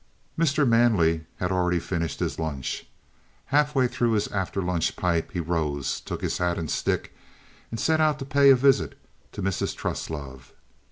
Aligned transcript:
Mr. 0.35 0.67
Manley 0.67 1.25
had 1.35 1.51
already 1.51 1.77
finished 1.77 2.21
his 2.21 2.39
lunch. 2.39 2.87
Halfway 3.53 3.87
through 3.87 4.13
his 4.13 4.27
after 4.29 4.59
lunch 4.59 4.95
pipe 4.95 5.31
he 5.31 5.39
rose, 5.39 5.99
took 5.99 6.23
his 6.23 6.39
hat 6.39 6.57
and 6.57 6.71
stick, 6.71 7.13
and 7.69 7.79
set 7.79 8.01
out 8.01 8.17
to 8.17 8.25
pay 8.25 8.49
a 8.49 8.55
visit 8.55 8.97
to 9.31 9.43
Mrs. 9.43 9.75
Truslove. 9.75 10.53